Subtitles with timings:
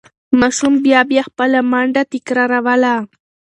[0.39, 2.93] ماشوم بیا بیا خپله منډه تکراروله.